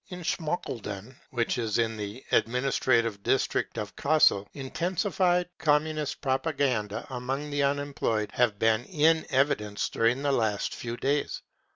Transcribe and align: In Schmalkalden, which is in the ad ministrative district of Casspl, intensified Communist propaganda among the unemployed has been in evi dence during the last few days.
In 0.07 0.23
Schmalkalden, 0.23 1.13
which 1.29 1.59
is 1.59 1.77
in 1.77 1.95
the 1.95 2.23
ad 2.31 2.45
ministrative 2.47 3.21
district 3.21 3.77
of 3.77 3.95
Casspl, 3.95 4.47
intensified 4.53 5.47
Communist 5.59 6.21
propaganda 6.21 7.05
among 7.11 7.51
the 7.51 7.61
unemployed 7.61 8.31
has 8.33 8.49
been 8.53 8.83
in 8.85 9.25
evi 9.25 9.57
dence 9.57 9.89
during 9.89 10.23
the 10.23 10.31
last 10.31 10.73
few 10.73 10.97
days. 10.97 11.43